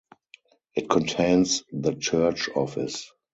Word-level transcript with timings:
It 0.73 0.89
contains 0.89 1.63
the 1.71 1.93
church 1.93 2.49
office. 2.55 3.11